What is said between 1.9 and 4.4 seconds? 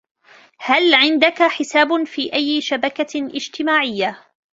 في أي شبكة اجتماعية؟